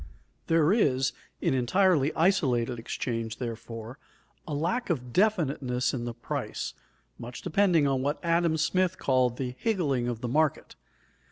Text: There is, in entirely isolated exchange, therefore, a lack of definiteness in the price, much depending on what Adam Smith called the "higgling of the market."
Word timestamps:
There 0.47 0.73
is, 0.73 1.11
in 1.41 1.53
entirely 1.53 2.11
isolated 2.15 2.79
exchange, 2.79 3.37
therefore, 3.37 3.99
a 4.47 4.53
lack 4.55 4.89
of 4.89 5.13
definiteness 5.13 5.93
in 5.93 6.05
the 6.05 6.13
price, 6.15 6.73
much 7.19 7.43
depending 7.43 7.85
on 7.85 8.01
what 8.01 8.17
Adam 8.23 8.57
Smith 8.57 8.97
called 8.97 9.37
the 9.37 9.53
"higgling 9.59 10.07
of 10.07 10.21
the 10.21 10.27
market." 10.27 10.75